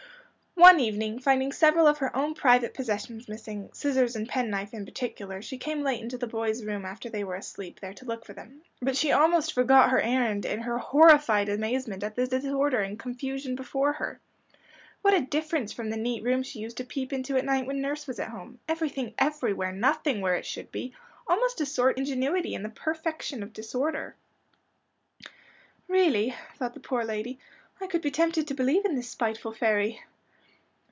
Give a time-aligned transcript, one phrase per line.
[0.53, 4.85] One evening, finding several of her own private possessions missing scissors and pen knife in
[4.85, 8.25] particular she came late into the boys room after they were asleep, there to look
[8.25, 8.61] for them.
[8.81, 13.55] But she almost forgot her errand in her horrified amazement at the disorder and confusion
[13.55, 14.19] before her.
[15.01, 17.81] What a difference from the neat room she used to peep into at night when
[17.81, 20.93] nurse was at home everything everywhere, nothing where it should be,
[21.27, 24.15] almost a sort of ingenuity in the perfection of disorder.
[25.87, 27.39] "Really," thought the poor lady,
[27.79, 30.03] "I could be tempted to believe in the spiteful fairy."